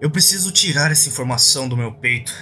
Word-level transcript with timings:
Eu 0.00 0.12
preciso 0.12 0.52
tirar 0.52 0.92
essa 0.92 1.08
informação 1.08 1.68
do 1.68 1.76
meu 1.76 1.92
peito. 1.92 2.32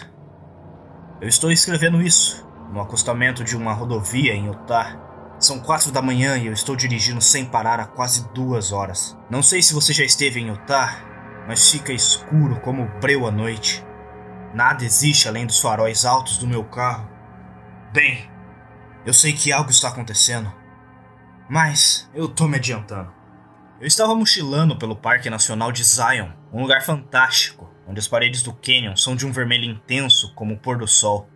Eu 1.23 1.27
estou 1.27 1.51
escrevendo 1.51 2.03
isso 2.03 2.47
no 2.71 2.83
acostamento 2.83 3.43
de 3.43 3.57
uma 3.57 3.73
rodovia 3.73 4.35
em 4.35 4.47
Utah. 4.47 5.01
São 5.39 5.59
quatro 5.61 5.91
da 5.91 6.03
manhã 6.03 6.37
e 6.37 6.49
eu 6.49 6.53
estou 6.53 6.77
dirigindo 6.77 7.23
sem 7.23 7.47
parar 7.47 7.81
há 7.81 7.87
quase 7.87 8.29
duas 8.35 8.73
horas. 8.73 9.17
Não 9.31 9.43
sei 9.43 9.63
se 9.63 9.73
você 9.73 9.95
já 9.95 10.05
esteve 10.05 10.39
em 10.39 10.49
Utah, 10.49 10.99
mas 11.49 11.71
fica 11.71 11.95
escuro 11.95 12.61
como 12.61 12.91
breu 13.01 13.27
à 13.27 13.31
noite. 13.31 13.83
Nada 14.55 14.85
existe 14.85 15.27
além 15.27 15.47
dos 15.47 15.59
faróis 15.59 16.05
altos 16.05 16.37
do 16.37 16.47
meu 16.47 16.63
carro. 16.63 17.09
Bem, 17.91 18.31
eu 19.07 19.15
sei 19.15 19.33
que 19.33 19.51
algo 19.51 19.71
está 19.71 19.89
acontecendo, 19.89 20.53
mas 21.49 22.11
eu 22.13 22.29
tô 22.29 22.47
me 22.47 22.57
adiantando. 22.57 23.16
Eu 23.79 23.87
estava 23.87 24.15
mochilando 24.15 24.75
pelo 24.75 24.97
Parque 24.97 25.29
Nacional 25.29 25.71
de 25.71 25.85
Zion, 25.85 26.31
um 26.51 26.63
lugar 26.63 26.83
fantástico, 26.83 27.71
onde 27.87 27.99
as 27.99 28.09
paredes 28.09 28.43
do 28.43 28.51
canyon 28.51 28.97
são 28.97 29.15
de 29.15 29.27
um 29.27 29.33
vermelho 29.33 29.67
intenso 29.67 30.33
como 30.35 30.55
o 30.55 30.59
pôr 30.59 30.79
do 30.79 30.89
sol, 30.89 31.29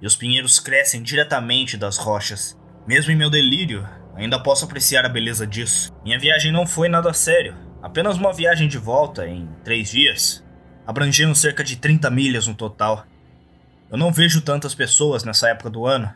e 0.00 0.06
os 0.06 0.16
pinheiros 0.16 0.58
crescem 0.58 1.02
diretamente 1.02 1.76
das 1.76 1.98
rochas. 1.98 2.58
Mesmo 2.86 3.12
em 3.12 3.16
meu 3.16 3.28
delírio, 3.28 3.86
ainda 4.14 4.42
posso 4.42 4.64
apreciar 4.64 5.04
a 5.04 5.10
beleza 5.10 5.46
disso. 5.46 5.92
Minha 6.02 6.18
viagem 6.18 6.50
não 6.50 6.66
foi 6.66 6.88
nada 6.88 7.12
sério, 7.12 7.54
apenas 7.82 8.16
uma 8.16 8.32
viagem 8.32 8.66
de 8.66 8.78
volta 8.78 9.28
em 9.28 9.46
três 9.62 9.90
dias, 9.90 10.42
abrangendo 10.86 11.34
cerca 11.34 11.62
de 11.62 11.76
30 11.76 12.08
milhas 12.08 12.46
no 12.46 12.54
total. 12.54 13.04
Eu 13.90 13.98
não 13.98 14.10
vejo 14.10 14.40
tantas 14.40 14.74
pessoas 14.74 15.22
nessa 15.22 15.50
época 15.50 15.68
do 15.68 15.84
ano, 15.84 16.10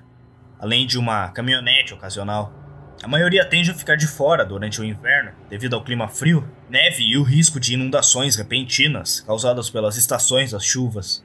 além 0.58 0.86
de 0.86 0.98
uma 0.98 1.28
caminhonete 1.28 1.92
ocasional. 1.92 2.54
A 3.02 3.06
maioria 3.06 3.44
tende 3.44 3.70
a 3.70 3.74
ficar 3.74 3.96
de 3.96 4.08
fora 4.08 4.44
durante 4.44 4.80
o 4.80 4.84
inverno, 4.84 5.30
devido 5.48 5.74
ao 5.74 5.84
clima 5.84 6.08
frio, 6.08 6.48
neve 6.68 7.04
e 7.04 7.16
o 7.16 7.22
risco 7.22 7.60
de 7.60 7.74
inundações 7.74 8.34
repentinas 8.34 9.20
causadas 9.20 9.70
pelas 9.70 9.96
estações 9.96 10.50
das 10.50 10.64
chuvas. 10.64 11.24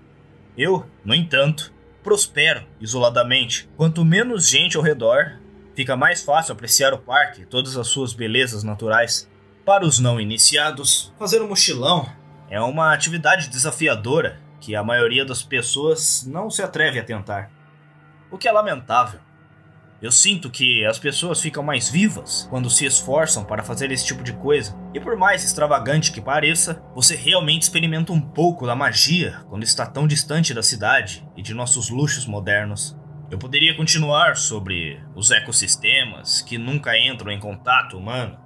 Eu, 0.55 0.85
no 1.03 1.16
entanto, 1.16 1.73
prospero 2.03 2.63
isoladamente. 2.79 3.67
Quanto 3.75 4.05
menos 4.05 4.47
gente 4.47 4.77
ao 4.77 4.83
redor, 4.83 5.39
fica 5.75 5.95
mais 5.95 6.23
fácil 6.23 6.53
apreciar 6.53 6.94
o 6.94 6.99
parque 6.99 7.41
e 7.41 7.45
todas 7.45 7.75
as 7.75 7.88
suas 7.88 8.13
belezas 8.13 8.63
naturais. 8.63 9.27
Para 9.66 9.83
os 9.83 9.97
não 9.97 10.21
iniciados, 10.21 11.11
fazer 11.17 11.41
um 11.41 11.47
mochilão 11.47 12.07
é 12.49 12.61
uma 12.61 12.94
atividade 12.94 13.49
desafiadora 13.49 14.39
que 14.59 14.75
a 14.75 14.83
maioria 14.83 15.25
das 15.25 15.41
pessoas 15.41 16.23
não 16.27 16.51
se 16.51 16.61
atreve 16.61 16.99
a 16.99 17.03
tentar. 17.03 17.49
O 18.29 18.38
que 18.38 18.47
é 18.47 18.51
lamentável. 18.51 19.19
Eu 20.04 20.12
sinto 20.12 20.50
que 20.50 20.86
as 20.86 21.00
pessoas 21.00 21.40
ficam 21.40 21.64
mais 21.64 21.90
vivas 21.90 22.46
quando 22.50 22.70
se 22.70 22.86
esforçam 22.86 23.46
para 23.46 23.64
fazer 23.64 23.90
esse 23.90 24.06
tipo 24.06 24.22
de 24.22 24.34
coisa. 24.34 24.78
E 24.94 25.00
por 25.00 25.16
mais 25.16 25.46
extravagante 25.46 26.12
que 26.12 26.20
pareça, 26.20 26.84
você 26.94 27.16
realmente 27.16 27.62
experimenta 27.62 28.12
um 28.12 28.20
pouco 28.20 28.68
da 28.68 28.76
magia 28.76 29.40
quando 29.48 29.64
está 29.64 29.86
tão 29.86 30.06
distante 30.06 30.54
da 30.54 30.62
cidade 30.62 31.26
e 31.38 31.42
de 31.42 31.54
nossos 31.54 31.90
luxos 31.90 32.26
modernos. 32.26 32.98
Eu 33.31 33.38
poderia 33.38 33.78
continuar 33.78 34.36
sobre 34.36 35.02
os 35.16 35.31
ecossistemas 35.31 36.42
que 36.42 36.58
nunca 36.58 37.00
entram 37.00 37.31
em 37.31 37.40
contato 37.40 37.98
humano, 37.98 38.38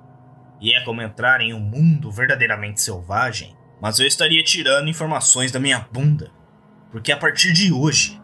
e 0.61 0.75
é 0.75 0.81
como 0.81 1.01
entrar 1.01 1.41
em 1.41 1.55
um 1.55 1.59
mundo 1.59 2.11
verdadeiramente 2.11 2.81
selvagem, 2.83 3.57
mas 3.81 3.97
eu 3.97 4.05
estaria 4.05 4.43
tirando 4.43 4.89
informações 4.89 5.51
da 5.51 5.59
minha 5.59 5.87
bunda, 5.91 6.31
porque 6.91 7.11
a 7.11 7.17
partir 7.17 7.51
de 7.51 7.73
hoje 7.73 8.21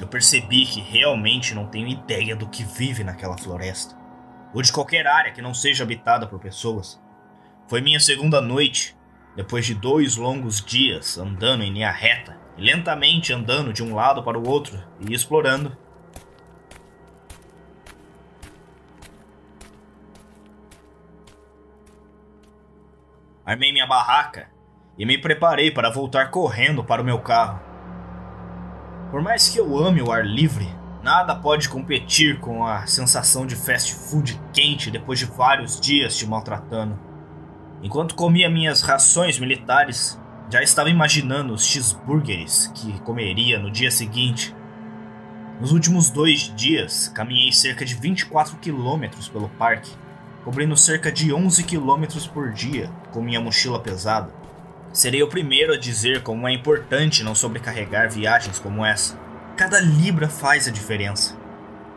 eu 0.00 0.06
percebi 0.06 0.66
que 0.66 0.80
realmente 0.80 1.54
não 1.54 1.66
tenho 1.66 1.88
ideia 1.88 2.34
do 2.34 2.48
que 2.48 2.64
vive 2.64 3.04
naquela 3.04 3.38
floresta, 3.38 3.96
ou 4.52 4.62
de 4.62 4.72
qualquer 4.72 5.06
área 5.06 5.32
que 5.32 5.42
não 5.42 5.54
seja 5.54 5.84
habitada 5.84 6.26
por 6.26 6.38
pessoas. 6.38 7.00
Foi 7.68 7.80
minha 7.80 8.00
segunda 8.00 8.40
noite, 8.40 8.96
depois 9.36 9.66
de 9.66 9.74
dois 9.74 10.16
longos 10.16 10.64
dias 10.64 11.18
andando 11.18 11.62
em 11.62 11.72
linha 11.72 11.90
reta 11.90 12.44
lentamente 12.56 13.32
andando 13.32 13.72
de 13.72 13.82
um 13.82 13.94
lado 13.94 14.22
para 14.22 14.38
o 14.38 14.48
outro 14.48 14.82
e 15.00 15.12
explorando. 15.12 15.76
Armei 23.44 23.72
minha 23.72 23.86
barraca 23.86 24.48
e 24.96 25.04
me 25.04 25.18
preparei 25.18 25.70
para 25.70 25.90
voltar 25.90 26.30
correndo 26.30 26.82
para 26.82 27.02
o 27.02 27.04
meu 27.04 27.18
carro. 27.18 27.60
Por 29.14 29.22
mais 29.22 29.48
que 29.48 29.60
eu 29.60 29.78
ame 29.78 30.02
o 30.02 30.10
ar 30.10 30.26
livre, 30.26 30.68
nada 31.00 31.36
pode 31.36 31.68
competir 31.68 32.40
com 32.40 32.66
a 32.66 32.84
sensação 32.84 33.46
de 33.46 33.54
fast 33.54 33.94
food 33.94 34.40
quente 34.52 34.90
depois 34.90 35.20
de 35.20 35.24
vários 35.24 35.78
dias 35.78 36.16
te 36.16 36.26
maltratando. 36.26 36.98
Enquanto 37.80 38.16
comia 38.16 38.50
minhas 38.50 38.82
rações 38.82 39.38
militares, 39.38 40.20
já 40.50 40.64
estava 40.64 40.90
imaginando 40.90 41.54
os 41.54 41.64
cheeseburgers 41.64 42.66
que 42.74 42.98
comeria 43.02 43.56
no 43.56 43.70
dia 43.70 43.88
seguinte. 43.88 44.52
Nos 45.60 45.70
últimos 45.70 46.10
dois 46.10 46.52
dias, 46.56 47.06
caminhei 47.06 47.52
cerca 47.52 47.84
de 47.84 47.94
24 47.94 48.56
quilômetros 48.56 49.28
pelo 49.28 49.48
parque, 49.48 49.92
cobrindo 50.42 50.76
cerca 50.76 51.12
de 51.12 51.32
11 51.32 51.62
quilômetros 51.62 52.26
por 52.26 52.52
dia 52.52 52.90
com 53.12 53.22
minha 53.22 53.40
mochila 53.40 53.78
pesada. 53.78 54.32
Serei 54.94 55.24
o 55.24 55.28
primeiro 55.28 55.72
a 55.72 55.76
dizer 55.76 56.22
como 56.22 56.46
é 56.46 56.52
importante 56.52 57.24
não 57.24 57.34
sobrecarregar 57.34 58.08
viagens 58.08 58.60
como 58.60 58.86
essa. 58.86 59.18
Cada 59.56 59.80
libra 59.80 60.28
faz 60.28 60.68
a 60.68 60.70
diferença. 60.70 61.36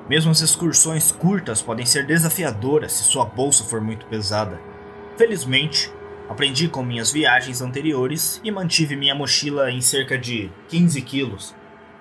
Mesmo 0.10 0.32
as 0.32 0.42
excursões 0.42 1.12
curtas 1.12 1.62
podem 1.62 1.86
ser 1.86 2.08
desafiadoras 2.08 2.94
se 2.94 3.04
sua 3.04 3.24
bolsa 3.24 3.64
for 3.64 3.80
muito 3.80 4.08
pesada. 4.08 4.60
Felizmente, 5.16 5.92
aprendi 6.28 6.68
com 6.68 6.82
minhas 6.82 7.12
viagens 7.12 7.62
anteriores 7.62 8.42
e 8.44 8.50
mantive 8.50 8.96
minha 8.96 9.14
mochila 9.14 9.70
em 9.70 9.80
cerca 9.80 10.18
de 10.18 10.50
15 10.68 11.00
quilos. 11.04 11.56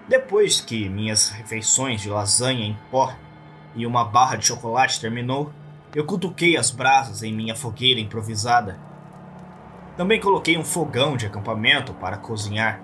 Depois 0.08 0.62
que 0.62 0.88
minhas 0.88 1.28
refeições 1.28 2.00
de 2.00 2.08
lasanha 2.08 2.64
em 2.64 2.78
pó 2.90 3.14
e 3.74 3.84
uma 3.84 4.02
barra 4.02 4.36
de 4.36 4.46
chocolate 4.46 4.98
terminou, 4.98 5.52
eu 5.94 6.06
cutuquei 6.06 6.56
as 6.56 6.70
brasas 6.70 7.22
em 7.22 7.34
minha 7.34 7.54
fogueira 7.54 8.00
improvisada 8.00 8.85
também 9.96 10.20
coloquei 10.20 10.58
um 10.58 10.64
fogão 10.64 11.16
de 11.16 11.26
acampamento 11.26 11.94
para 11.94 12.18
cozinhar. 12.18 12.80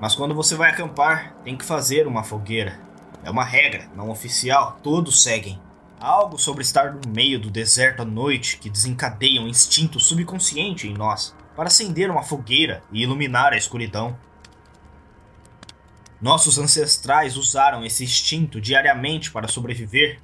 Mas 0.00 0.14
quando 0.14 0.34
você 0.34 0.54
vai 0.54 0.70
acampar, 0.70 1.34
tem 1.44 1.56
que 1.56 1.64
fazer 1.64 2.06
uma 2.06 2.22
fogueira. 2.22 2.80
É 3.22 3.30
uma 3.30 3.44
regra, 3.44 3.90
não 3.94 4.10
oficial, 4.10 4.78
todos 4.82 5.22
seguem. 5.22 5.60
Há 6.00 6.06
algo 6.08 6.38
sobre 6.38 6.62
estar 6.62 6.94
no 6.94 7.00
meio 7.12 7.38
do 7.38 7.50
deserto 7.50 8.00
à 8.00 8.04
noite 8.04 8.56
que 8.58 8.70
desencadeia 8.70 9.42
um 9.42 9.48
instinto 9.48 10.00
subconsciente 10.00 10.88
em 10.88 10.94
nós 10.94 11.34
para 11.54 11.66
acender 11.66 12.10
uma 12.10 12.22
fogueira 12.22 12.82
e 12.90 13.02
iluminar 13.02 13.52
a 13.52 13.56
escuridão. 13.58 14.16
Nossos 16.20 16.58
ancestrais 16.58 17.36
usaram 17.36 17.84
esse 17.84 18.04
instinto 18.04 18.60
diariamente 18.60 19.30
para 19.30 19.48
sobreviver, 19.48 20.20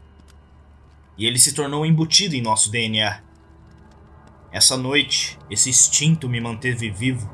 e 1.18 1.26
ele 1.26 1.38
se 1.38 1.52
tornou 1.52 1.84
embutido 1.84 2.34
em 2.34 2.42
nosso 2.42 2.70
DNA. 2.70 3.25
Essa 4.56 4.74
noite, 4.74 5.38
esse 5.50 5.68
instinto 5.68 6.30
me 6.30 6.40
manteve 6.40 6.88
vivo. 6.88 7.30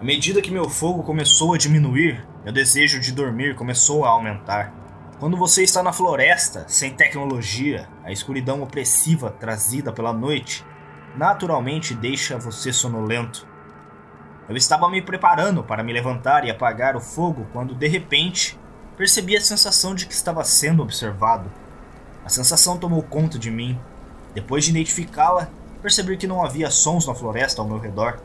À 0.00 0.02
medida 0.02 0.42
que 0.42 0.50
meu 0.50 0.68
fogo 0.68 1.04
começou 1.04 1.54
a 1.54 1.56
diminuir, 1.56 2.26
meu 2.42 2.52
desejo 2.52 2.98
de 2.98 3.12
dormir 3.12 3.54
começou 3.54 4.04
a 4.04 4.08
aumentar. 4.08 4.74
Quando 5.20 5.36
você 5.36 5.62
está 5.62 5.84
na 5.84 5.92
floresta, 5.92 6.64
sem 6.66 6.92
tecnologia, 6.92 7.88
a 8.02 8.10
escuridão 8.10 8.60
opressiva 8.60 9.30
trazida 9.30 9.92
pela 9.92 10.12
noite 10.12 10.66
naturalmente 11.16 11.94
deixa 11.94 12.36
você 12.36 12.72
sonolento. 12.72 13.46
Eu 14.48 14.56
estava 14.56 14.90
me 14.90 15.00
preparando 15.00 15.62
para 15.62 15.84
me 15.84 15.92
levantar 15.92 16.44
e 16.44 16.50
apagar 16.50 16.96
o 16.96 17.00
fogo 17.00 17.46
quando 17.52 17.72
de 17.72 17.86
repente 17.86 18.58
percebi 18.96 19.36
a 19.36 19.40
sensação 19.40 19.94
de 19.94 20.06
que 20.06 20.12
estava 20.12 20.42
sendo 20.42 20.82
observado. 20.82 21.61
A 22.24 22.28
sensação 22.28 22.78
tomou 22.78 23.02
conta 23.02 23.38
de 23.38 23.50
mim. 23.50 23.78
Depois 24.34 24.64
de 24.64 24.70
identificá-la, 24.70 25.48
percebi 25.80 26.16
que 26.16 26.26
não 26.26 26.44
havia 26.44 26.70
sons 26.70 27.06
na 27.06 27.14
floresta 27.14 27.60
ao 27.60 27.68
meu 27.68 27.78
redor. 27.78 28.20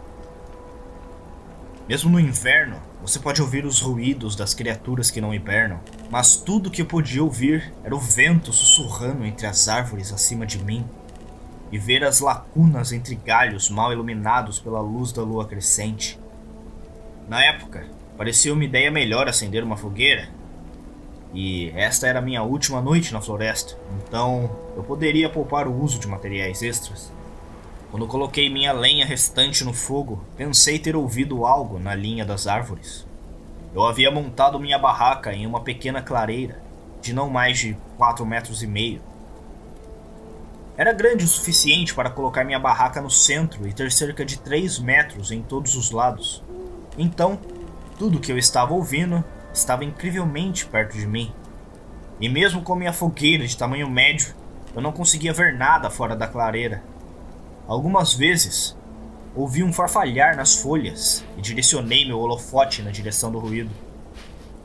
Mesmo 1.87 2.09
no 2.09 2.19
inverno, 2.19 2.77
você 3.01 3.17
pode 3.17 3.41
ouvir 3.41 3.65
os 3.65 3.79
ruídos 3.79 4.35
das 4.35 4.53
criaturas 4.53 5.09
que 5.09 5.21
não 5.21 5.33
hibernam, 5.33 5.79
mas 6.09 6.35
tudo 6.35 6.69
que 6.69 6.81
eu 6.81 6.85
podia 6.85 7.23
ouvir 7.23 7.73
era 7.83 7.95
o 7.95 7.99
vento 7.99 8.51
sussurrando 8.51 9.25
entre 9.25 9.47
as 9.47 9.67
árvores 9.67 10.11
acima 10.11 10.45
de 10.45 10.59
mim 10.63 10.85
e 11.71 11.77
ver 11.77 12.03
as 12.03 12.19
lacunas 12.19 12.91
entre 12.91 13.15
galhos 13.15 13.69
mal 13.69 13.91
iluminados 13.91 14.59
pela 14.59 14.81
luz 14.81 15.11
da 15.11 15.21
lua 15.21 15.45
crescente. 15.45 16.19
Na 17.27 17.43
época, 17.43 17.85
parecia 18.17 18.53
uma 18.53 18.63
ideia 18.63 18.91
melhor 18.91 19.27
acender 19.27 19.63
uma 19.63 19.77
fogueira, 19.77 20.29
e 21.33 21.71
esta 21.75 22.07
era 22.07 22.21
minha 22.21 22.43
última 22.43 22.81
noite 22.81 23.13
na 23.13 23.21
floresta, 23.21 23.77
então 24.01 24.49
eu 24.75 24.83
poderia 24.83 25.29
poupar 25.29 25.67
o 25.67 25.81
uso 25.81 25.99
de 25.99 26.07
materiais 26.07 26.61
extras. 26.61 27.11
Quando 27.91 28.07
coloquei 28.07 28.49
minha 28.49 28.73
lenha 28.73 29.05
restante 29.05 29.63
no 29.63 29.73
fogo, 29.73 30.21
pensei 30.35 30.77
ter 30.77 30.95
ouvido 30.95 31.45
algo 31.45 31.79
na 31.79 31.95
linha 31.95 32.25
das 32.25 32.45
árvores. 32.45 33.05
Eu 33.73 33.83
havia 33.85 34.11
montado 34.11 34.59
minha 34.59 34.77
barraca 34.77 35.33
em 35.33 35.45
uma 35.45 35.61
pequena 35.61 36.01
clareira, 36.01 36.61
de 37.01 37.13
não 37.13 37.29
mais 37.29 37.59
de 37.59 37.77
4 37.97 38.25
metros 38.25 38.63
e 38.63 38.67
meio. 38.67 39.01
Era 40.75 40.93
grande 40.93 41.25
o 41.25 41.27
suficiente 41.27 41.93
para 41.93 42.09
colocar 42.09 42.43
minha 42.43 42.59
barraca 42.59 43.01
no 43.01 43.09
centro 43.09 43.67
e 43.67 43.73
ter 43.73 43.91
cerca 43.91 44.25
de 44.25 44.37
3 44.37 44.79
metros 44.79 45.31
em 45.31 45.41
todos 45.41 45.75
os 45.75 45.91
lados. 45.91 46.43
Então, 46.97 47.39
tudo 47.97 48.19
que 48.19 48.31
eu 48.31 48.37
estava 48.37 48.73
ouvindo 48.73 49.23
estava 49.57 49.83
incrivelmente 49.83 50.65
perto 50.65 50.97
de 50.97 51.05
mim. 51.05 51.33
E 52.19 52.29
mesmo 52.29 52.61
com 52.61 52.75
minha 52.75 52.93
fogueira 52.93 53.45
de 53.45 53.57
tamanho 53.57 53.89
médio, 53.89 54.33
eu 54.75 54.81
não 54.81 54.91
conseguia 54.91 55.33
ver 55.33 55.57
nada 55.57 55.89
fora 55.89 56.15
da 56.15 56.27
clareira. 56.27 56.83
Algumas 57.67 58.13
vezes, 58.13 58.77
ouvi 59.35 59.63
um 59.63 59.73
farfalhar 59.73 60.35
nas 60.35 60.55
folhas 60.55 61.23
e 61.37 61.41
direcionei 61.41 62.05
meu 62.05 62.19
holofote 62.19 62.81
na 62.81 62.91
direção 62.91 63.31
do 63.31 63.39
ruído. 63.39 63.71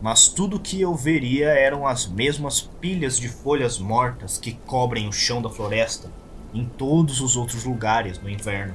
Mas 0.00 0.28
tudo 0.28 0.60
que 0.60 0.80
eu 0.80 0.94
veria 0.94 1.48
eram 1.48 1.86
as 1.86 2.06
mesmas 2.06 2.60
pilhas 2.60 3.18
de 3.18 3.28
folhas 3.28 3.78
mortas 3.78 4.36
que 4.36 4.52
cobrem 4.66 5.08
o 5.08 5.12
chão 5.12 5.40
da 5.40 5.48
floresta 5.48 6.10
em 6.52 6.66
todos 6.66 7.20
os 7.20 7.36
outros 7.36 7.64
lugares 7.64 8.18
no 8.18 8.28
inverno. 8.28 8.74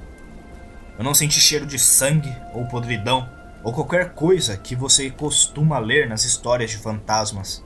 Eu 0.98 1.04
não 1.04 1.14
senti 1.14 1.40
cheiro 1.40 1.66
de 1.66 1.78
sangue 1.78 2.34
ou 2.54 2.66
podridão 2.66 3.37
ou 3.68 3.74
qualquer 3.74 4.14
coisa 4.14 4.56
que 4.56 4.78
você 4.78 5.10
costuma 5.10 5.78
ler 5.78 6.08
nas 6.08 6.24
histórias 6.24 6.72
de 6.72 6.78
fantasmas. 6.78 7.62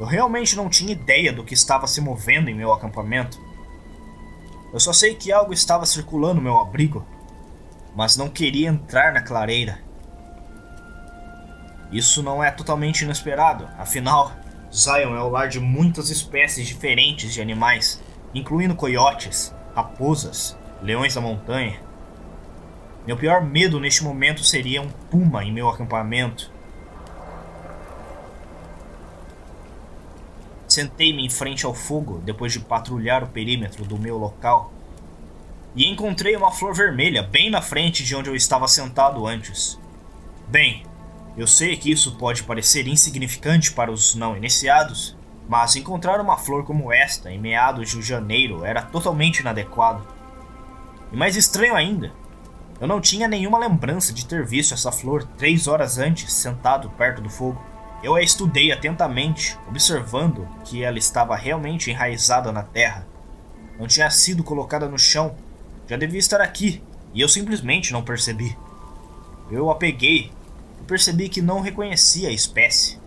Eu 0.00 0.06
realmente 0.06 0.56
não 0.56 0.70
tinha 0.70 0.94
ideia 0.94 1.34
do 1.34 1.44
que 1.44 1.52
estava 1.52 1.86
se 1.86 2.00
movendo 2.00 2.48
em 2.48 2.54
meu 2.54 2.72
acampamento. 2.72 3.38
Eu 4.72 4.80
só 4.80 4.90
sei 4.90 5.14
que 5.14 5.30
algo 5.30 5.52
estava 5.52 5.84
circulando 5.84 6.40
meu 6.40 6.58
abrigo, 6.58 7.04
mas 7.94 8.16
não 8.16 8.30
queria 8.30 8.70
entrar 8.70 9.12
na 9.12 9.20
clareira. 9.20 9.80
Isso 11.92 12.22
não 12.22 12.42
é 12.42 12.50
totalmente 12.50 13.02
inesperado, 13.02 13.68
afinal, 13.76 14.32
Zion 14.72 15.14
é 15.14 15.20
o 15.20 15.28
lar 15.28 15.48
de 15.48 15.60
muitas 15.60 16.08
espécies 16.08 16.66
diferentes 16.66 17.34
de 17.34 17.42
animais, 17.42 18.02
incluindo 18.32 18.74
coiotes, 18.74 19.54
raposas, 19.74 20.56
leões 20.80 21.14
da 21.14 21.20
montanha. 21.20 21.83
Meu 23.06 23.16
pior 23.16 23.44
medo 23.44 23.78
neste 23.78 24.02
momento 24.02 24.42
seria 24.42 24.80
um 24.80 24.88
puma 24.88 25.44
em 25.44 25.52
meu 25.52 25.68
acampamento, 25.68 26.50
Sentei-me 30.74 31.24
em 31.24 31.30
frente 31.30 31.64
ao 31.64 31.72
fogo 31.72 32.20
depois 32.24 32.52
de 32.52 32.58
patrulhar 32.58 33.22
o 33.22 33.28
perímetro 33.28 33.84
do 33.84 33.96
meu 33.96 34.18
local 34.18 34.72
e 35.76 35.88
encontrei 35.88 36.34
uma 36.34 36.50
flor 36.50 36.74
vermelha 36.74 37.22
bem 37.22 37.48
na 37.48 37.62
frente 37.62 38.02
de 38.02 38.16
onde 38.16 38.28
eu 38.28 38.34
estava 38.34 38.66
sentado 38.66 39.24
antes. 39.24 39.78
Bem, 40.48 40.84
eu 41.36 41.46
sei 41.46 41.76
que 41.76 41.92
isso 41.92 42.16
pode 42.16 42.42
parecer 42.42 42.88
insignificante 42.88 43.70
para 43.70 43.92
os 43.92 44.16
não 44.16 44.36
iniciados, 44.36 45.16
mas 45.48 45.76
encontrar 45.76 46.20
uma 46.20 46.36
flor 46.36 46.64
como 46.64 46.92
esta 46.92 47.30
em 47.30 47.38
meados 47.38 47.90
de 47.90 48.02
janeiro 48.02 48.64
era 48.64 48.82
totalmente 48.82 49.38
inadequado. 49.38 50.04
E 51.12 51.16
mais 51.16 51.36
estranho 51.36 51.76
ainda, 51.76 52.12
eu 52.80 52.88
não 52.88 53.00
tinha 53.00 53.28
nenhuma 53.28 53.58
lembrança 53.58 54.12
de 54.12 54.26
ter 54.26 54.44
visto 54.44 54.74
essa 54.74 54.90
flor 54.90 55.24
três 55.38 55.68
horas 55.68 55.98
antes 55.98 56.32
sentado 56.32 56.90
perto 56.90 57.22
do 57.22 57.30
fogo. 57.30 57.62
Eu 58.02 58.14
a 58.14 58.22
estudei 58.22 58.72
atentamente, 58.72 59.56
observando 59.68 60.46
que 60.64 60.82
ela 60.82 60.98
estava 60.98 61.36
realmente 61.36 61.90
enraizada 61.90 62.52
na 62.52 62.62
terra. 62.62 63.06
Não 63.78 63.86
tinha 63.86 64.10
sido 64.10 64.44
colocada 64.44 64.88
no 64.88 64.98
chão, 64.98 65.34
já 65.88 65.96
devia 65.96 66.18
estar 66.18 66.40
aqui, 66.40 66.82
e 67.14 67.20
eu 67.20 67.28
simplesmente 67.28 67.92
não 67.92 68.02
percebi. 68.02 68.56
Eu 69.50 69.70
a 69.70 69.76
peguei 69.76 70.32
e 70.80 70.84
percebi 70.84 71.28
que 71.28 71.40
não 71.40 71.60
reconhecia 71.60 72.28
a 72.28 72.32
espécie. 72.32 72.98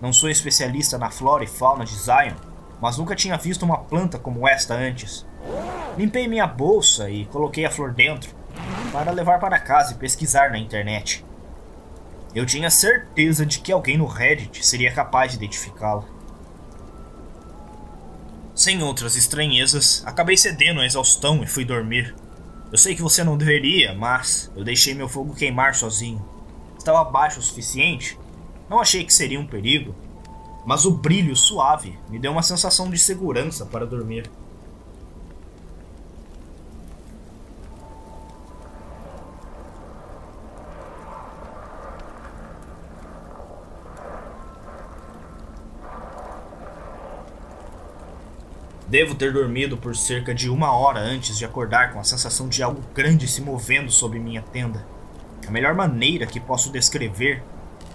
Não 0.00 0.12
sou 0.12 0.30
especialista 0.30 0.96
na 0.96 1.10
flora 1.10 1.44
e 1.44 1.46
fauna 1.46 1.84
de 1.84 1.94
Zion, 1.94 2.34
mas 2.80 2.96
nunca 2.96 3.14
tinha 3.14 3.36
visto 3.36 3.64
uma 3.64 3.76
planta 3.76 4.18
como 4.18 4.48
esta 4.48 4.74
antes. 4.74 5.26
Limpei 5.98 6.26
minha 6.26 6.46
bolsa 6.46 7.10
e 7.10 7.26
coloquei 7.26 7.66
a 7.66 7.70
flor 7.70 7.92
dentro, 7.92 8.39
para 8.92 9.12
levar 9.12 9.38
para 9.38 9.58
casa 9.58 9.92
e 9.92 9.96
pesquisar 9.96 10.50
na 10.50 10.58
internet. 10.58 11.24
Eu 12.34 12.46
tinha 12.46 12.70
certeza 12.70 13.44
de 13.46 13.60
que 13.60 13.72
alguém 13.72 13.96
no 13.96 14.06
Reddit 14.06 14.64
seria 14.64 14.92
capaz 14.92 15.32
de 15.32 15.38
identificá-la. 15.38 16.04
Sem 18.54 18.82
outras 18.82 19.16
estranhezas, 19.16 20.02
acabei 20.04 20.36
cedendo 20.36 20.80
à 20.80 20.86
exaustão 20.86 21.42
e 21.42 21.46
fui 21.46 21.64
dormir. 21.64 22.14
Eu 22.70 22.78
sei 22.78 22.94
que 22.94 23.02
você 23.02 23.24
não 23.24 23.36
deveria, 23.36 23.94
mas 23.94 24.50
eu 24.54 24.62
deixei 24.62 24.94
meu 24.94 25.08
fogo 25.08 25.34
queimar 25.34 25.74
sozinho. 25.74 26.24
Estava 26.78 27.02
baixo 27.04 27.40
o 27.40 27.42
suficiente, 27.42 28.18
não 28.68 28.80
achei 28.80 29.04
que 29.04 29.14
seria 29.14 29.40
um 29.40 29.46
perigo, 29.46 29.94
mas 30.64 30.84
o 30.84 30.92
brilho 30.92 31.34
suave 31.34 31.98
me 32.08 32.18
deu 32.18 32.32
uma 32.32 32.42
sensação 32.42 32.90
de 32.90 32.98
segurança 32.98 33.66
para 33.66 33.86
dormir. 33.86 34.30
Devo 48.90 49.14
ter 49.14 49.32
dormido 49.32 49.76
por 49.76 49.94
cerca 49.94 50.34
de 50.34 50.50
uma 50.50 50.72
hora 50.72 50.98
antes 50.98 51.38
de 51.38 51.44
acordar 51.44 51.92
com 51.92 52.00
a 52.00 52.04
sensação 52.04 52.48
de 52.48 52.60
algo 52.60 52.82
grande 52.92 53.28
se 53.28 53.40
movendo 53.40 53.88
sobre 53.88 54.18
minha 54.18 54.42
tenda. 54.42 54.84
A 55.46 55.50
melhor 55.52 55.76
maneira 55.76 56.26
que 56.26 56.40
posso 56.40 56.72
descrever 56.72 57.40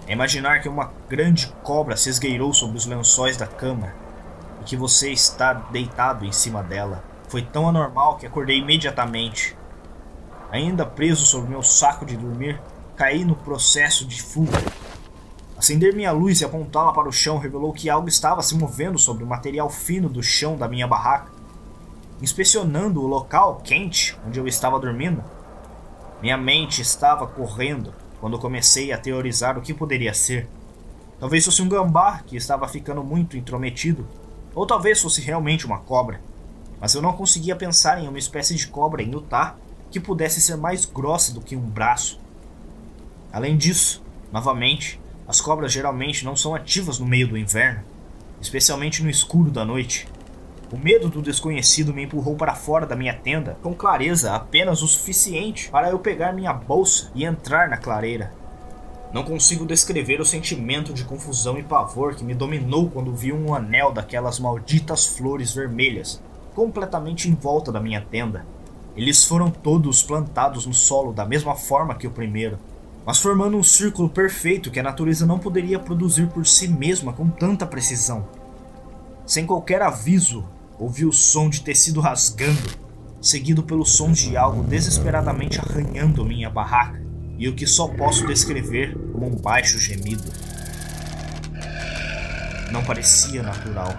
é 0.06 0.14
imaginar 0.14 0.62
que 0.62 0.70
uma 0.70 0.90
grande 1.06 1.48
cobra 1.62 1.98
se 1.98 2.08
esgueirou 2.08 2.54
sobre 2.54 2.78
os 2.78 2.86
lençóis 2.86 3.36
da 3.36 3.46
cama 3.46 3.92
e 4.62 4.64
que 4.64 4.74
você 4.74 5.10
está 5.12 5.52
deitado 5.52 6.24
em 6.24 6.32
cima 6.32 6.62
dela. 6.62 7.04
Foi 7.28 7.42
tão 7.42 7.68
anormal 7.68 8.16
que 8.16 8.26
acordei 8.26 8.56
imediatamente. 8.56 9.54
Ainda 10.50 10.86
preso 10.86 11.26
sobre 11.26 11.50
meu 11.50 11.62
saco 11.62 12.06
de 12.06 12.16
dormir, 12.16 12.58
caí 12.96 13.22
no 13.22 13.36
processo 13.36 14.06
de 14.06 14.22
fuga 14.22 14.62
Acender 15.66 15.96
minha 15.96 16.12
luz 16.12 16.40
e 16.40 16.44
apontá-la 16.44 16.92
para 16.92 17.08
o 17.08 17.12
chão 17.12 17.38
revelou 17.38 17.72
que 17.72 17.90
algo 17.90 18.08
estava 18.08 18.40
se 18.40 18.54
movendo 18.54 19.00
sobre 19.00 19.24
o 19.24 19.26
material 19.26 19.68
fino 19.68 20.08
do 20.08 20.22
chão 20.22 20.56
da 20.56 20.68
minha 20.68 20.86
barraca. 20.86 21.32
Inspecionando 22.22 23.02
o 23.02 23.06
local 23.08 23.60
quente 23.64 24.16
onde 24.24 24.38
eu 24.38 24.46
estava 24.46 24.78
dormindo, 24.78 25.24
minha 26.22 26.36
mente 26.36 26.80
estava 26.80 27.26
correndo 27.26 27.92
quando 28.20 28.38
comecei 28.38 28.92
a 28.92 28.96
teorizar 28.96 29.58
o 29.58 29.60
que 29.60 29.74
poderia 29.74 30.14
ser. 30.14 30.48
Talvez 31.18 31.44
fosse 31.44 31.60
um 31.60 31.68
gambá 31.68 32.20
que 32.24 32.36
estava 32.36 32.68
ficando 32.68 33.02
muito 33.02 33.36
intrometido, 33.36 34.06
ou 34.54 34.68
talvez 34.68 35.02
fosse 35.02 35.20
realmente 35.20 35.66
uma 35.66 35.78
cobra. 35.78 36.20
Mas 36.80 36.94
eu 36.94 37.02
não 37.02 37.12
conseguia 37.12 37.56
pensar 37.56 38.00
em 38.00 38.06
uma 38.06 38.20
espécie 38.20 38.54
de 38.54 38.68
cobra 38.68 39.02
em 39.02 39.10
que 39.90 39.98
pudesse 39.98 40.40
ser 40.40 40.56
mais 40.56 40.84
grossa 40.84 41.34
do 41.34 41.40
que 41.40 41.56
um 41.56 41.60
braço. 41.60 42.20
Além 43.32 43.56
disso, 43.56 44.00
novamente, 44.30 45.00
as 45.28 45.40
cobras 45.40 45.72
geralmente 45.72 46.24
não 46.24 46.36
são 46.36 46.54
ativas 46.54 46.98
no 46.98 47.06
meio 47.06 47.28
do 47.28 47.36
inverno, 47.36 47.82
especialmente 48.40 49.02
no 49.02 49.10
escuro 49.10 49.50
da 49.50 49.64
noite. 49.64 50.06
O 50.72 50.76
medo 50.76 51.08
do 51.08 51.22
desconhecido 51.22 51.94
me 51.94 52.02
empurrou 52.02 52.36
para 52.36 52.54
fora 52.54 52.86
da 52.86 52.96
minha 52.96 53.14
tenda 53.14 53.56
com 53.62 53.74
clareza 53.74 54.34
apenas 54.34 54.82
o 54.82 54.88
suficiente 54.88 55.70
para 55.70 55.90
eu 55.90 55.98
pegar 55.98 56.32
minha 56.32 56.52
bolsa 56.52 57.10
e 57.14 57.24
entrar 57.24 57.68
na 57.68 57.76
clareira. 57.76 58.32
Não 59.12 59.22
consigo 59.22 59.64
descrever 59.64 60.20
o 60.20 60.24
sentimento 60.24 60.92
de 60.92 61.04
confusão 61.04 61.56
e 61.58 61.62
pavor 61.62 62.14
que 62.14 62.24
me 62.24 62.34
dominou 62.34 62.90
quando 62.90 63.14
vi 63.14 63.32
um 63.32 63.54
anel 63.54 63.92
daquelas 63.92 64.38
malditas 64.40 65.06
flores 65.06 65.54
vermelhas 65.54 66.20
completamente 66.56 67.28
em 67.28 67.34
volta 67.34 67.70
da 67.70 67.78
minha 67.78 68.00
tenda. 68.00 68.46
Eles 68.96 69.24
foram 69.24 69.50
todos 69.50 70.02
plantados 70.02 70.64
no 70.64 70.72
solo 70.72 71.12
da 71.12 71.26
mesma 71.26 71.54
forma 71.54 71.94
que 71.94 72.06
o 72.06 72.10
primeiro, 72.10 72.58
mas 73.06 73.18
formando 73.18 73.56
um 73.56 73.62
círculo 73.62 74.08
perfeito 74.08 74.68
que 74.68 74.80
a 74.80 74.82
natureza 74.82 75.24
não 75.24 75.38
poderia 75.38 75.78
produzir 75.78 76.26
por 76.26 76.44
si 76.44 76.66
mesma 76.66 77.12
com 77.12 77.30
tanta 77.30 77.64
precisão. 77.64 78.28
Sem 79.24 79.46
qualquer 79.46 79.80
aviso, 79.80 80.44
ouvi 80.76 81.06
o 81.06 81.12
som 81.12 81.48
de 81.48 81.60
tecido 81.60 82.00
rasgando, 82.00 82.68
seguido 83.22 83.62
pelo 83.62 83.86
som 83.86 84.10
de 84.10 84.36
algo 84.36 84.64
desesperadamente 84.64 85.60
arranhando 85.60 86.24
minha 86.24 86.50
barraca, 86.50 87.00
e 87.38 87.48
o 87.48 87.54
que 87.54 87.66
só 87.66 87.86
posso 87.86 88.26
descrever 88.26 88.98
como 89.12 89.28
um 89.28 89.36
baixo 89.36 89.78
gemido. 89.78 90.24
Não 92.72 92.82
parecia 92.82 93.40
natural. 93.40 93.94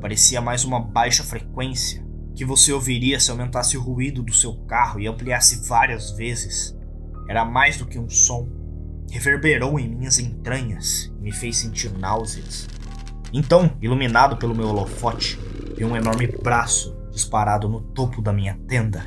Parecia 0.00 0.40
mais 0.40 0.64
uma 0.64 0.78
baixa 0.78 1.24
frequência 1.24 2.06
que 2.36 2.44
você 2.44 2.72
ouviria 2.72 3.18
se 3.18 3.32
aumentasse 3.32 3.76
o 3.76 3.82
ruído 3.82 4.22
do 4.22 4.32
seu 4.32 4.54
carro 4.66 5.00
e 5.00 5.08
ampliasse 5.08 5.66
várias 5.66 6.12
vezes. 6.12 6.77
Era 7.28 7.44
mais 7.44 7.76
do 7.76 7.86
que 7.86 7.98
um 7.98 8.08
som. 8.08 8.48
Reverberou 9.10 9.78
em 9.78 9.88
minhas 9.88 10.18
entranhas 10.18 11.12
e 11.18 11.22
me 11.22 11.30
fez 11.30 11.58
sentir 11.58 11.92
náuseas. 11.92 12.66
Então, 13.32 13.70
iluminado 13.80 14.38
pelo 14.38 14.54
meu 14.54 14.68
holofote, 14.68 15.38
vi 15.76 15.84
um 15.84 15.96
enorme 15.96 16.26
braço 16.26 16.96
disparado 17.12 17.68
no 17.68 17.80
topo 17.80 18.22
da 18.22 18.32
minha 18.32 18.58
tenda. 18.66 19.04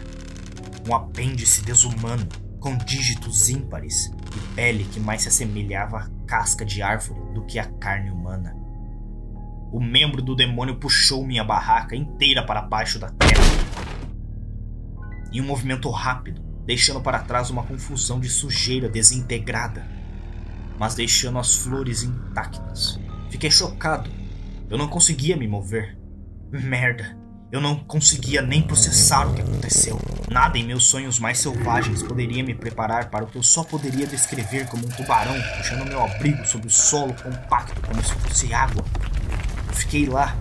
Um 0.88 0.94
apêndice 0.94 1.64
desumano, 1.64 2.28
com 2.60 2.78
dígitos 2.78 3.50
ímpares 3.50 4.12
e 4.36 4.56
pele 4.56 4.84
que 4.84 5.00
mais 5.00 5.24
se 5.24 5.28
assemelhava 5.28 5.98
à 5.98 6.10
casca 6.28 6.64
de 6.64 6.82
árvore 6.82 7.20
do 7.34 7.44
que 7.46 7.58
à 7.58 7.66
carne 7.66 8.12
humana. 8.12 8.56
o 9.72 9.80
membro 9.80 10.22
do 10.22 10.36
demônio 10.36 10.76
puxou 10.76 11.26
minha 11.26 11.44
barraca 11.44 11.96
inteira 11.96 12.46
para 12.46 12.62
baixo 12.62 13.00
da 13.00 13.10
terra. 13.10 13.42
Em 15.32 15.40
um 15.40 15.46
movimento 15.46 15.90
rápido, 15.90 16.41
deixando 16.66 17.02
para 17.02 17.20
trás 17.20 17.50
uma 17.50 17.64
confusão 17.64 18.20
de 18.20 18.30
sujeira 18.30 18.90
desintegrada, 18.90 19.88
mas 20.78 20.96
deixando 20.96 21.40
as 21.40 21.56
flores 21.56 22.04
intactas. 22.04 23.00
Fiquei 23.30 23.52
chocado. 23.52 24.10
Eu 24.70 24.78
não 24.78 24.88
conseguia 24.88 25.38
me 25.38 25.48
mover. 25.48 25.98
Merda. 26.52 27.18
Eu 27.52 27.60
não 27.60 27.76
conseguia 27.76 28.42
nem 28.42 28.62
processar 28.62 29.28
o 29.28 29.34
que 29.34 29.42
aconteceu. 29.42 30.00
Nada 30.30 30.58
em 30.58 30.66
meus 30.66 30.86
sonhos 30.86 31.20
mais 31.20 31.38
selvagens 31.38 32.02
poderia 32.02 32.42
me 32.42 32.54
preparar 32.54 33.10
para 33.10 33.26
o 33.26 33.28
que 33.28 33.38
eu 33.38 33.44
só 33.44 33.64
poderia 33.64 34.08
descrever 34.08 34.68
como 34.68 34.86
um 34.86 34.90
tubarão 34.90 35.36
puxando 35.58 35.86
meu 35.86 36.02
abrigo 36.02 36.46
sobre 36.46 36.68
o 36.68 36.72
solo 36.72 37.14
compacto 37.14 37.82
como 37.82 38.02
se 38.02 38.14
fosse 38.14 38.54
água. 38.54 38.86
Eu 39.68 39.74
fiquei 39.74 40.06
lá, 40.06 40.38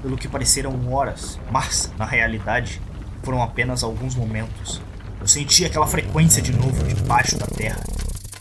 pelo 0.00 0.16
que 0.16 0.28
pareceram 0.28 0.92
horas, 0.92 1.40
mas, 1.50 1.92
na 1.98 2.04
realidade, 2.04 2.80
foram 3.24 3.42
apenas 3.42 3.82
alguns 3.82 4.14
momentos. 4.14 4.80
Eu 5.22 5.28
senti 5.28 5.64
aquela 5.64 5.86
frequência 5.86 6.42
de 6.42 6.52
novo 6.52 6.82
debaixo 6.82 7.38
da 7.38 7.46
terra. 7.46 7.80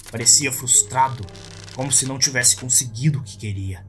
Parecia 0.09 0.51
frustrado, 0.51 1.23
como 1.75 1.91
se 1.91 2.07
não 2.07 2.17
tivesse 2.17 2.55
conseguido 2.57 3.19
o 3.19 3.23
que 3.23 3.37
queria. 3.37 3.85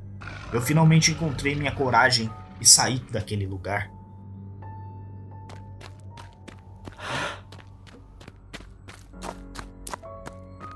Eu 0.52 0.60
finalmente 0.60 1.10
encontrei 1.10 1.54
minha 1.54 1.72
coragem 1.72 2.30
e 2.60 2.66
saí 2.66 2.98
daquele 3.10 3.46
lugar. 3.46 3.90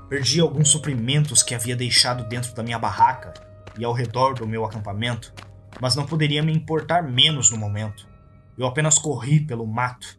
Perdi 0.09 0.39
alguns 0.39 0.69
suprimentos 0.69 1.43
que 1.43 1.53
havia 1.53 1.75
deixado 1.75 2.27
dentro 2.27 2.51
da 2.55 2.63
minha 2.63 2.79
barraca 2.79 3.31
e 3.77 3.85
ao 3.85 3.93
redor 3.93 4.33
do 4.33 4.47
meu 4.47 4.65
acampamento, 4.65 5.31
mas 5.79 5.95
não 5.95 6.07
poderia 6.07 6.41
me 6.41 6.51
importar 6.51 7.03
menos 7.03 7.51
no 7.51 7.57
momento. 7.57 8.09
Eu 8.57 8.65
apenas 8.65 8.97
corri 8.97 9.39
pelo 9.39 9.67
mato, 9.67 10.17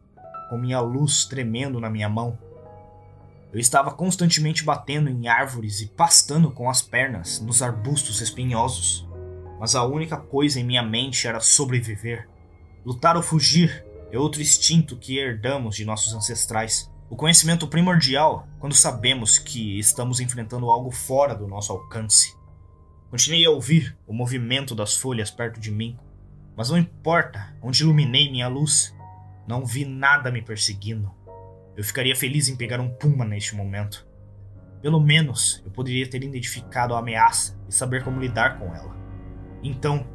com 0.49 0.59
minha 0.59 0.81
luz 0.81 1.25
tremendo 1.25 1.81
na 1.81 1.91
minha 1.91 2.09
mão. 2.09 2.39
Eu 3.53 3.59
estava 3.59 3.91
constantemente 3.91 4.63
batendo 4.63 5.09
em 5.09 5.27
árvores 5.27 5.81
e 5.81 5.87
pastando 5.87 6.51
com 6.51 6.69
as 6.69 6.83
pernas 6.83 7.41
nos 7.41 7.63
arbustos 7.63 8.21
espinhosos, 8.21 9.09
mas 9.59 9.75
a 9.75 9.85
única 9.85 10.17
coisa 10.17 10.61
em 10.61 10.65
minha 10.65 10.83
mente 10.83 11.27
era 11.27 11.41
sobreviver. 11.41 12.29
Lutar 12.85 13.17
ou 13.17 13.23
fugir 13.23 13.85
é 14.13 14.19
outro 14.19 14.41
instinto 14.41 14.97
que 14.97 15.19
herdamos 15.19 15.77
de 15.77 15.85
nossos 15.85 16.13
ancestrais. 16.15 16.91
O 17.11 17.17
conhecimento 17.17 17.67
primordial 17.67 18.47
quando 18.59 18.75
sabemos 18.75 19.39
que 19.39 19.79
estamos 19.79 20.21
enfrentando 20.21 20.71
algo 20.71 20.91
fora 20.91 21.35
do 21.35 21.49
nosso 21.49 21.73
alcance. 21.73 22.37
Continuei 23.11 23.47
a 23.47 23.51
ouvir 23.51 23.97
o 24.07 24.13
movimento 24.13 24.75
das 24.75 24.95
folhas 24.95 25.31
perto 25.31 25.59
de 25.59 25.71
mim, 25.71 25.97
mas 26.55 26.69
não 26.69 26.77
importa 26.77 27.57
onde 27.63 27.83
iluminei 27.83 28.31
minha 28.31 28.49
luz, 28.49 28.95
não 29.49 29.65
vi 29.65 29.85
nada 29.85 30.31
me 30.31 30.43
perseguindo. 30.43 31.11
Eu 31.77 31.83
ficaria 31.83 32.15
feliz 32.15 32.49
em 32.49 32.57
pegar 32.57 32.81
um 32.81 32.91
puma 32.91 33.25
neste 33.25 33.57
momento. 33.57 34.07
Pelo 34.83 35.01
menos 35.01 35.63
eu 35.65 35.71
poderia 35.71 36.09
ter 36.09 36.23
identificado 36.23 36.95
a 36.95 36.99
ameaça 36.99 37.59
e 37.69 37.75
saber 37.75 38.05
como 38.05 38.21
lidar 38.21 38.59
com 38.59 38.75
ela. 38.75 38.97
Então, 39.63 40.07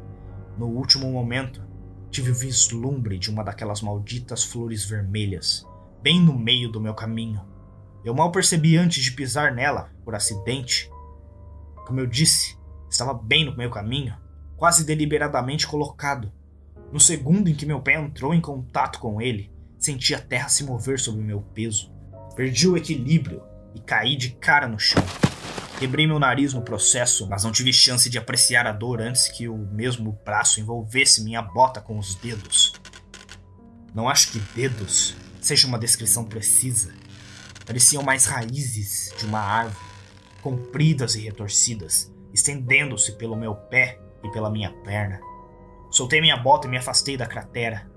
no 0.56 0.66
último 0.66 1.10
momento, 1.10 1.62
tive 2.10 2.30
o 2.30 2.34
vislumbre 2.34 3.18
de 3.18 3.30
uma 3.30 3.42
daquelas 3.42 3.82
malditas 3.82 4.44
flores 4.44 4.84
vermelhas 4.84 5.66
bem 6.04 6.20
no 6.20 6.38
meio 6.38 6.70
do 6.70 6.78
meu 6.78 6.92
caminho. 6.92 7.40
Eu 8.04 8.12
mal 8.14 8.30
percebi 8.30 8.76
antes 8.76 9.02
de 9.02 9.12
pisar 9.12 9.54
nela, 9.54 9.90
por 10.04 10.14
acidente. 10.14 10.90
Como 11.86 11.98
eu 11.98 12.06
disse, 12.06 12.58
estava 12.90 13.14
bem 13.14 13.46
no 13.46 13.56
meu 13.56 13.70
caminho, 13.70 14.14
quase 14.54 14.84
deliberadamente 14.84 15.66
colocado. 15.66 16.30
No 16.94 17.00
segundo 17.00 17.48
em 17.48 17.54
que 17.56 17.66
meu 17.66 17.80
pé 17.80 17.94
entrou 17.94 18.32
em 18.32 18.40
contato 18.40 19.00
com 19.00 19.20
ele, 19.20 19.52
senti 19.80 20.14
a 20.14 20.20
terra 20.20 20.48
se 20.48 20.62
mover 20.62 20.96
sob 21.00 21.20
meu 21.20 21.40
peso. 21.40 21.92
Perdi 22.36 22.68
o 22.68 22.76
equilíbrio 22.76 23.42
e 23.74 23.80
caí 23.80 24.14
de 24.14 24.30
cara 24.30 24.68
no 24.68 24.78
chão. 24.78 25.02
Quebrei 25.76 26.06
meu 26.06 26.20
nariz 26.20 26.54
no 26.54 26.62
processo, 26.62 27.28
mas 27.28 27.42
não 27.42 27.50
tive 27.50 27.72
chance 27.72 28.08
de 28.08 28.16
apreciar 28.16 28.64
a 28.64 28.70
dor 28.70 29.00
antes 29.00 29.26
que 29.26 29.48
o 29.48 29.58
mesmo 29.58 30.16
braço 30.24 30.60
envolvesse 30.60 31.24
minha 31.24 31.42
bota 31.42 31.80
com 31.80 31.98
os 31.98 32.14
dedos. 32.14 32.74
Não 33.92 34.08
acho 34.08 34.30
que 34.30 34.38
dedos 34.54 35.16
seja 35.40 35.66
uma 35.66 35.80
descrição 35.80 36.24
precisa. 36.24 36.94
Pareciam 37.66 38.04
mais 38.04 38.26
raízes 38.26 39.12
de 39.18 39.26
uma 39.26 39.40
árvore, 39.40 39.84
compridas 40.40 41.16
e 41.16 41.22
retorcidas, 41.22 42.08
estendendo-se 42.32 43.16
pelo 43.16 43.34
meu 43.34 43.56
pé 43.56 43.98
e 44.22 44.30
pela 44.30 44.48
minha 44.48 44.70
perna. 44.84 45.33
Soltei 45.94 46.20
minha 46.20 46.36
bota 46.36 46.66
e 46.66 46.70
me 46.70 46.76
afastei 46.76 47.16
da 47.16 47.24
cratera. 47.24 47.88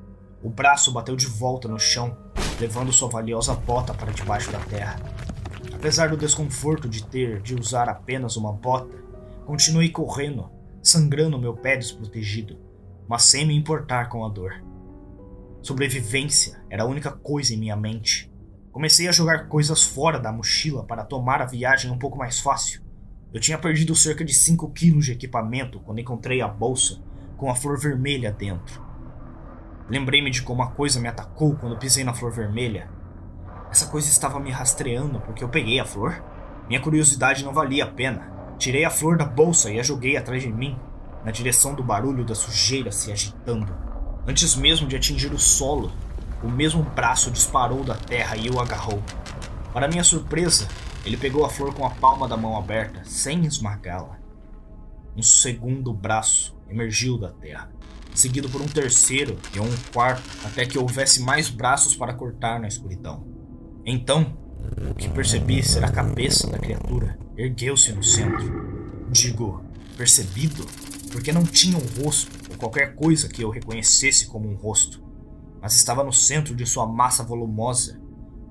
O 0.43 0.51
braço 0.51 0.91
bateu 0.91 1.15
de 1.15 1.25
volta 1.25 1.67
no 1.67 1.79
chão, 1.79 2.15
levando 2.59 2.93
sua 2.93 3.09
valiosa 3.09 3.55
bota 3.55 3.91
para 3.91 4.11
debaixo 4.11 4.51
da 4.51 4.59
terra. 4.59 4.99
Apesar 5.73 6.09
do 6.09 6.15
desconforto 6.15 6.87
de 6.87 7.03
ter 7.03 7.41
de 7.41 7.55
usar 7.55 7.89
apenas 7.89 8.37
uma 8.37 8.53
bota, 8.53 8.95
continuei 9.47 9.89
correndo, 9.89 10.47
sangrando 10.83 11.39
meu 11.39 11.55
pé 11.55 11.75
desprotegido, 11.75 12.59
mas 13.09 13.23
sem 13.23 13.47
me 13.47 13.55
importar 13.55 14.09
com 14.09 14.23
a 14.23 14.29
dor. 14.29 14.63
Sobrevivência 15.63 16.63
era 16.69 16.83
a 16.83 16.87
única 16.87 17.11
coisa 17.11 17.55
em 17.55 17.57
minha 17.57 17.75
mente. 17.75 18.31
Comecei 18.71 19.07
a 19.07 19.11
jogar 19.11 19.47
coisas 19.47 19.81
fora 19.81 20.19
da 20.19 20.31
mochila 20.31 20.83
para 20.83 21.03
tomar 21.03 21.41
a 21.41 21.47
viagem 21.47 21.89
um 21.89 21.97
pouco 21.97 22.15
mais 22.15 22.39
fácil. 22.39 22.79
Eu 23.33 23.41
tinha 23.41 23.57
perdido 23.57 23.95
cerca 23.95 24.23
de 24.23 24.35
5 24.35 24.69
quilos 24.69 25.05
de 25.05 25.13
equipamento 25.13 25.79
quando 25.79 25.97
encontrei 25.97 26.41
a 26.41 26.47
bolsa 26.47 27.06
com 27.37 27.49
a 27.49 27.55
flor 27.55 27.79
vermelha 27.79 28.31
dentro. 28.31 28.81
Lembrei-me 29.87 30.29
de 30.29 30.41
como 30.41 30.61
a 30.61 30.71
coisa 30.71 30.99
me 30.99 31.07
atacou 31.07 31.55
quando 31.55 31.77
pisei 31.77 32.03
na 32.03 32.13
flor 32.13 32.31
vermelha. 32.31 32.89
Essa 33.71 33.87
coisa 33.87 34.09
estava 34.09 34.39
me 34.39 34.51
rastreando 34.51 35.21
porque 35.21 35.43
eu 35.43 35.49
peguei 35.49 35.79
a 35.79 35.85
flor? 35.85 36.21
Minha 36.67 36.81
curiosidade 36.81 37.45
não 37.45 37.53
valia 37.53 37.85
a 37.85 37.87
pena. 37.87 38.29
Tirei 38.57 38.83
a 38.83 38.89
flor 38.89 39.17
da 39.17 39.23
bolsa 39.23 39.71
e 39.71 39.79
a 39.79 39.83
joguei 39.83 40.17
atrás 40.17 40.41
de 40.41 40.51
mim, 40.51 40.77
na 41.23 41.31
direção 41.31 41.75
do 41.75 41.83
barulho 41.83 42.25
da 42.25 42.35
sujeira 42.35 42.91
se 42.91 43.11
agitando. 43.11 43.73
Antes 44.27 44.55
mesmo 44.55 44.87
de 44.87 44.95
atingir 44.95 45.31
o 45.31 45.39
solo, 45.39 45.91
o 46.43 46.49
mesmo 46.49 46.83
braço 46.83 47.31
disparou 47.31 47.83
da 47.83 47.95
terra 47.95 48.35
e 48.35 48.49
o 48.49 48.59
agarrou. 48.59 49.01
Para 49.71 49.87
minha 49.87 50.03
surpresa, 50.03 50.67
ele 51.05 51.15
pegou 51.15 51.45
a 51.45 51.49
flor 51.49 51.73
com 51.73 51.85
a 51.85 51.91
palma 51.91 52.27
da 52.27 52.35
mão 52.35 52.57
aberta, 52.57 53.03
sem 53.05 53.45
esmagá-la. 53.45 54.17
Um 55.15 55.21
segundo 55.21 55.93
braço 55.93 56.56
emergiu 56.69 57.17
da 57.17 57.31
terra, 57.31 57.71
seguido 58.13 58.49
por 58.49 58.61
um 58.61 58.67
terceiro 58.67 59.37
e 59.55 59.59
um 59.59 59.69
quarto, 59.93 60.23
até 60.45 60.65
que 60.65 60.77
houvesse 60.77 61.21
mais 61.21 61.49
braços 61.49 61.95
para 61.95 62.13
cortar 62.13 62.59
na 62.59 62.67
escuridão. 62.67 63.25
Então, 63.85 64.37
o 64.89 64.93
que 64.93 65.09
percebi 65.09 65.63
ser 65.63 65.83
a 65.83 65.91
cabeça 65.91 66.49
da 66.49 66.59
criatura 66.59 67.17
ergueu-se 67.37 67.91
no 67.93 68.03
centro. 68.03 69.07
Digo, 69.09 69.63
percebido? 69.95 70.65
Porque 71.11 71.31
não 71.31 71.43
tinha 71.43 71.77
um 71.77 72.03
rosto, 72.03 72.31
qualquer 72.57 72.95
coisa 72.95 73.29
que 73.29 73.43
eu 73.43 73.49
reconhecesse 73.49 74.27
como 74.27 74.49
um 74.49 74.55
rosto, 74.55 75.01
mas 75.61 75.75
estava 75.75 76.03
no 76.03 76.11
centro 76.11 76.55
de 76.55 76.65
sua 76.65 76.85
massa 76.85 77.23
volumosa, 77.23 77.99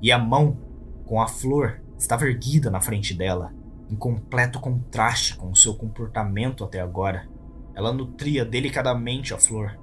e 0.00 0.10
a 0.12 0.18
mão, 0.18 0.56
com 1.04 1.20
a 1.20 1.26
flor, 1.26 1.82
estava 1.98 2.26
erguida 2.26 2.70
na 2.70 2.80
frente 2.80 3.14
dela, 3.14 3.52
em 3.90 3.96
completo 3.96 4.60
contraste 4.60 5.36
com 5.36 5.50
o 5.50 5.56
seu 5.56 5.74
comportamento 5.74 6.64
até 6.64 6.80
agora. 6.80 7.28
Ela 7.76 7.92
nutria 7.92 8.42
delicadamente 8.42 9.34
a 9.34 9.38
flor, 9.38 9.78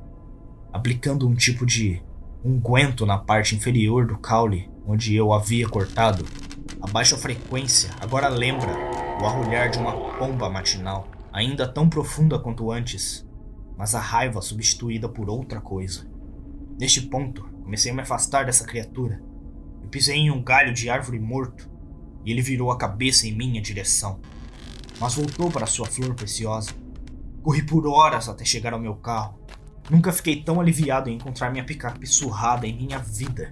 aplicando 0.73 1.27
um 1.27 1.35
tipo 1.35 1.63
de 1.63 2.01
unguento 2.43 3.05
na 3.05 3.17
parte 3.19 3.55
inferior 3.55 4.07
do 4.07 4.17
caule 4.17 4.69
onde 4.85 5.15
eu 5.15 5.31
havia 5.31 5.69
cortado. 5.69 6.25
A 6.81 6.87
baixa 6.87 7.15
frequência 7.15 7.91
agora 8.01 8.27
lembra 8.27 8.71
o 9.21 9.25
arrulhar 9.25 9.69
de 9.69 9.77
uma 9.77 9.93
pomba 10.17 10.49
matinal, 10.49 11.07
ainda 11.31 11.67
tão 11.67 11.87
profunda 11.87 12.37
quanto 12.39 12.71
antes, 12.71 13.25
mas 13.77 13.95
a 13.95 13.99
raiva 13.99 14.41
substituída 14.41 15.07
por 15.07 15.29
outra 15.29 15.61
coisa. 15.61 16.05
Neste 16.79 17.01
ponto, 17.01 17.43
comecei 17.63 17.91
a 17.91 17.95
me 17.95 18.01
afastar 18.01 18.45
dessa 18.45 18.65
criatura. 18.65 19.23
Eu 19.81 19.87
pisei 19.87 20.17
em 20.17 20.31
um 20.31 20.43
galho 20.43 20.73
de 20.73 20.89
árvore 20.89 21.19
morto 21.19 21.69
e 22.25 22.31
ele 22.31 22.41
virou 22.41 22.71
a 22.71 22.77
cabeça 22.77 23.27
em 23.27 23.35
minha 23.37 23.61
direção, 23.61 24.19
mas 24.99 25.13
voltou 25.13 25.51
para 25.51 25.65
sua 25.65 25.85
flor 25.85 26.15
preciosa. 26.15 26.82
Corri 27.43 27.61
por 27.61 27.85
horas 27.85 28.29
até 28.29 28.45
chegar 28.45 28.71
ao 28.71 28.79
meu 28.79 28.95
carro. 28.95 29.37
Nunca 29.89 30.13
fiquei 30.13 30.41
tão 30.41 30.61
aliviado 30.61 31.09
em 31.09 31.15
encontrar 31.15 31.51
minha 31.51 31.65
picape 31.65 32.07
surrada 32.07 32.65
em 32.65 32.73
minha 32.73 32.97
vida. 32.99 33.51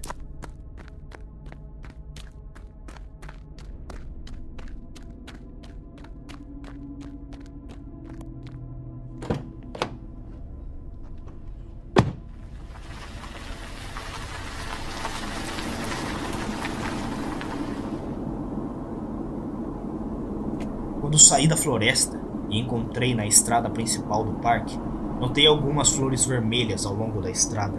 Quando 20.98 21.18
saí 21.18 21.46
da 21.46 21.58
floresta 21.58 22.31
e 22.52 22.60
encontrei 22.60 23.16
na 23.16 23.26
estrada 23.26 23.68
principal 23.68 24.22
do 24.22 24.34
parque, 24.34 24.78
Notei 25.22 25.46
algumas 25.46 25.90
flores 25.90 26.24
vermelhas 26.24 26.84
ao 26.84 26.92
longo 26.92 27.22
da 27.22 27.30
estrada. 27.30 27.78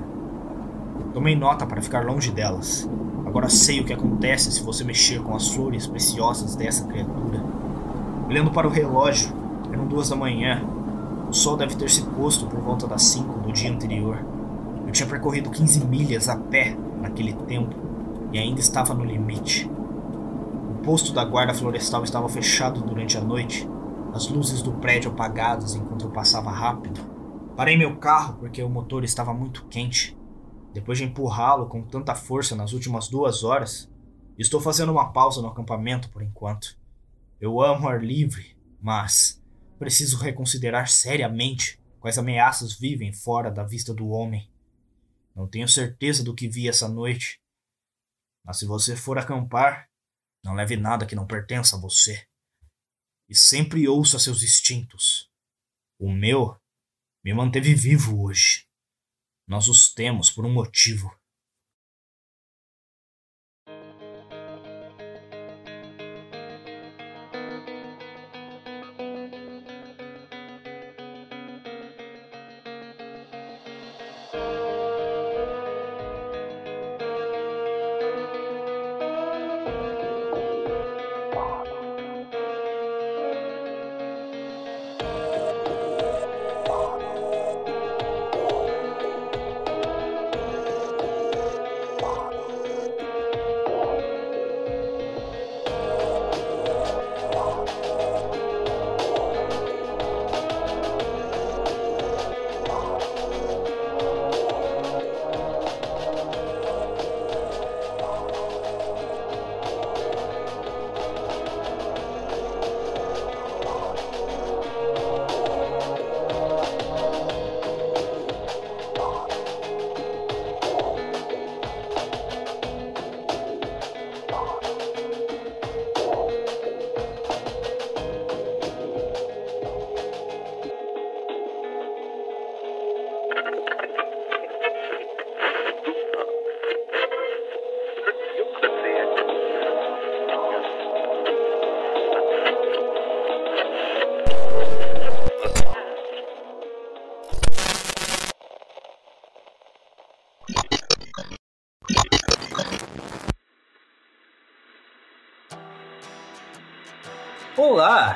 Tomei 1.14 1.36
nota 1.36 1.66
para 1.66 1.82
ficar 1.82 2.06
longe 2.06 2.32
delas. 2.32 2.90
Agora 3.26 3.50
sei 3.50 3.82
o 3.82 3.84
que 3.84 3.92
acontece 3.92 4.50
se 4.50 4.64
você 4.64 4.82
mexer 4.86 5.22
com 5.22 5.36
as 5.36 5.50
flores 5.50 5.86
preciosas 5.86 6.56
dessa 6.56 6.88
criatura. 6.88 7.44
Olhando 8.30 8.50
para 8.50 8.66
o 8.66 8.70
relógio, 8.72 9.30
eram 9.70 9.86
duas 9.86 10.08
da 10.08 10.16
manhã. 10.16 10.64
O 11.30 11.34
sol 11.34 11.58
deve 11.58 11.76
ter 11.76 11.90
se 11.90 12.02
posto 12.04 12.46
por 12.46 12.62
volta 12.62 12.88
das 12.88 13.04
cinco 13.04 13.38
do 13.40 13.52
dia 13.52 13.70
anterior. 13.70 14.24
Eu 14.88 14.94
tinha 14.94 15.10
percorrido 15.10 15.50
15 15.50 15.86
milhas 15.86 16.30
a 16.30 16.38
pé 16.38 16.78
naquele 17.02 17.34
tempo 17.34 17.76
e 18.32 18.40
ainda 18.40 18.62
estava 18.62 18.94
no 18.94 19.04
limite. 19.04 19.70
O 20.70 20.82
posto 20.82 21.12
da 21.12 21.26
guarda 21.26 21.54
florestal 21.54 22.06
estava 22.06 22.30
fechado 22.30 22.80
durante 22.80 23.18
a 23.18 23.22
noite, 23.22 23.70
as 24.14 24.28
luzes 24.28 24.62
do 24.62 24.74
prédio 24.74 25.12
apagadas 25.12 25.74
enquanto 25.74 26.06
eu 26.06 26.12
passava 26.12 26.52
rápido. 26.52 27.02
Parei 27.58 27.76
meu 27.76 27.98
carro 27.98 28.38
porque 28.38 28.62
o 28.62 28.70
motor 28.70 29.04
estava 29.04 29.34
muito 29.34 29.66
quente. 29.66 30.16
Depois 30.72 31.00
de 31.00 31.04
empurrá-lo 31.04 31.68
com 31.68 31.82
tanta 31.82 32.14
força 32.14 32.56
nas 32.56 32.74
últimas 32.74 33.08
duas 33.08 33.44
horas, 33.44 33.92
estou 34.38 34.62
fazendo 34.62 34.92
uma 34.92 35.12
pausa 35.12 35.42
no 35.42 35.48
acampamento 35.48 36.10
por 36.10 36.22
enquanto. 36.22 36.78
Eu 37.42 37.60
amo 37.60 37.88
ar 37.88 38.04
livre, 38.04 38.56
mas 38.80 39.42
preciso 39.80 40.18
reconsiderar 40.18 40.88
seriamente 40.88 41.80
quais 42.00 42.18
ameaças 42.20 42.78
vivem 42.78 43.12
fora 43.12 43.50
da 43.50 43.64
vista 43.64 43.96
do 43.96 44.10
homem. 44.10 44.48
Não 45.36 45.48
tenho 45.48 45.68
certeza 45.68 46.24
do 46.24 46.36
que 46.36 46.48
vi 46.48 46.70
essa 46.70 46.88
noite, 46.88 47.40
mas 48.46 48.60
se 48.60 48.66
você 48.68 48.96
for 48.96 49.18
acampar, 49.18 49.88
não 50.44 50.54
leve 50.54 50.78
nada 50.78 51.06
que 51.06 51.16
não 51.16 51.26
pertença 51.26 51.76
a 51.76 51.80
você. 51.80 52.28
E 53.34 53.36
sempre 53.36 53.88
ouça 53.88 54.20
seus 54.20 54.44
instintos. 54.44 55.28
O 56.00 56.12
meu 56.12 56.56
me 57.26 57.34
manteve 57.34 57.74
vivo 57.74 58.24
hoje. 58.24 58.68
Nós 59.48 59.68
os 59.68 59.92
temos 59.92 60.30
por 60.30 60.46
um 60.46 60.54
motivo. 60.54 61.12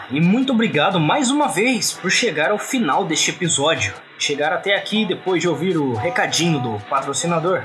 E 0.09 0.21
muito 0.21 0.53
obrigado 0.53 0.99
mais 0.99 1.29
uma 1.29 1.47
vez 1.47 1.91
por 1.91 2.09
chegar 2.09 2.51
ao 2.51 2.57
final 2.57 3.03
deste 3.03 3.31
episódio. 3.31 3.93
Chegar 4.17 4.53
até 4.53 4.75
aqui 4.75 5.05
depois 5.05 5.41
de 5.41 5.49
ouvir 5.49 5.77
o 5.77 5.93
recadinho 5.93 6.59
do 6.59 6.79
patrocinador. 6.89 7.63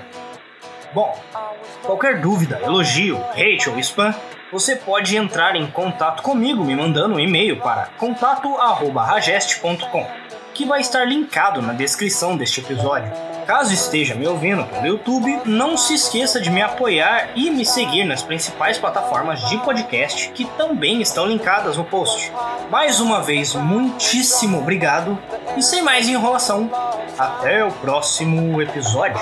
Bom, 0.93 1.17
qualquer 1.83 2.21
dúvida, 2.21 2.61
elogio, 2.63 3.19
hate 3.35 3.71
ou 3.71 3.79
spam, 3.79 4.15
você 4.51 4.77
pode 4.77 5.17
entrar 5.17 5.57
em 5.57 5.67
contato 5.67 6.23
comigo 6.23 6.63
me 6.65 6.77
mandando 6.77 7.15
um 7.15 7.21
e-mail 7.21 7.59
para 7.61 7.87
contato@ragest.com, 7.97 10.07
que 10.53 10.67
vai 10.67 10.81
estar 10.81 11.05
linkado 11.05 11.63
na 11.63 11.73
descrição 11.73 12.37
deste 12.37 12.61
episódio. 12.61 13.32
Caso 13.47 13.73
esteja 13.73 14.15
me 14.15 14.27
ouvindo 14.27 14.65
pelo 14.65 14.87
YouTube, 14.87 15.41
não 15.45 15.77
se 15.77 15.95
esqueça 15.95 16.41
de 16.41 16.51
me 16.51 16.63
apoiar 16.63 17.31
e 17.35 17.51
me 17.51 17.65
seguir 17.65 18.05
nas 18.05 18.23
principais 18.23 18.79
plataformas 18.79 19.41
de 19.49 19.59
podcast 19.59 20.31
que 20.31 20.45
também 20.57 21.01
estão 21.03 21.27
linkadas 21.27 21.77
no 21.77 21.85
post. 21.85 22.33
Mais 22.71 23.01
uma 23.01 23.21
vez, 23.21 23.55
muitíssimo 23.55 24.59
obrigado 24.59 25.19
e 25.57 25.63
sem 25.63 25.83
mais 25.83 26.09
enrolação, 26.09 26.71
até 27.19 27.65
o 27.65 27.73
próximo 27.73 28.61
episódio. 28.63 29.21